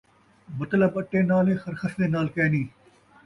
مطلب 0.59 0.91
اٹے 0.99 1.21
نال 1.29 1.45
ہے 1.49 1.55
خرخسے 1.63 2.05
نال 2.13 2.27
کئینھی 2.35 2.63